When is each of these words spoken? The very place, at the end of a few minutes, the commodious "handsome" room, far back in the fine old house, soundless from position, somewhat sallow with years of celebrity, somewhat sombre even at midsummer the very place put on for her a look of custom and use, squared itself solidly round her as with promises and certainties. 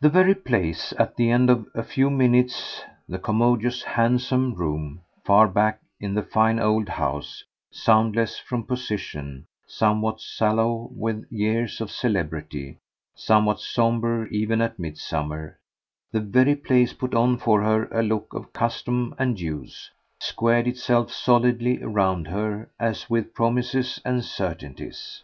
The 0.00 0.08
very 0.08 0.34
place, 0.34 0.92
at 0.98 1.14
the 1.14 1.30
end 1.30 1.48
of 1.48 1.68
a 1.76 1.84
few 1.84 2.10
minutes, 2.10 2.82
the 3.08 3.20
commodious 3.20 3.84
"handsome" 3.84 4.52
room, 4.54 5.02
far 5.24 5.46
back 5.46 5.80
in 6.00 6.12
the 6.14 6.24
fine 6.24 6.58
old 6.58 6.88
house, 6.88 7.44
soundless 7.70 8.36
from 8.36 8.64
position, 8.64 9.46
somewhat 9.64 10.20
sallow 10.20 10.88
with 10.92 11.30
years 11.30 11.80
of 11.80 11.92
celebrity, 11.92 12.78
somewhat 13.14 13.60
sombre 13.60 14.26
even 14.26 14.60
at 14.60 14.76
midsummer 14.80 15.56
the 16.10 16.18
very 16.18 16.56
place 16.56 16.92
put 16.92 17.14
on 17.14 17.38
for 17.38 17.62
her 17.62 17.84
a 17.92 18.02
look 18.02 18.34
of 18.34 18.52
custom 18.52 19.14
and 19.20 19.38
use, 19.38 19.92
squared 20.18 20.66
itself 20.66 21.12
solidly 21.12 21.78
round 21.78 22.26
her 22.26 22.70
as 22.80 23.08
with 23.08 23.32
promises 23.34 24.00
and 24.04 24.24
certainties. 24.24 25.22